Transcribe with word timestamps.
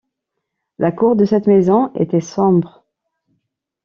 La 0.79 0.91
cour 0.91 1.15
de 1.15 1.25
cette 1.25 1.45
maison 1.45 1.93
était 1.93 2.21
sombre. 2.21 2.83